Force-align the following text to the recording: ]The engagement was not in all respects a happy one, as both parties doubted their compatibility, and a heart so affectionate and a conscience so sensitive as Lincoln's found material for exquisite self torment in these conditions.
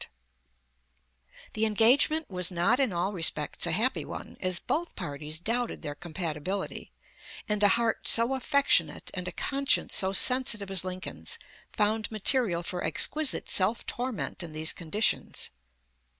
]The 1.53 1.63
engagement 1.67 2.27
was 2.27 2.49
not 2.49 2.79
in 2.79 2.91
all 2.91 3.13
respects 3.13 3.67
a 3.67 3.71
happy 3.71 4.03
one, 4.03 4.35
as 4.39 4.57
both 4.57 4.95
parties 4.95 5.39
doubted 5.39 5.83
their 5.83 5.93
compatibility, 5.93 6.91
and 7.47 7.61
a 7.61 7.67
heart 7.67 8.07
so 8.07 8.33
affectionate 8.33 9.11
and 9.13 9.27
a 9.27 9.31
conscience 9.31 9.93
so 9.93 10.11
sensitive 10.11 10.71
as 10.71 10.83
Lincoln's 10.83 11.37
found 11.71 12.09
material 12.11 12.63
for 12.63 12.83
exquisite 12.83 13.47
self 13.47 13.85
torment 13.85 14.41
in 14.41 14.53
these 14.53 14.73
conditions. 14.73 15.51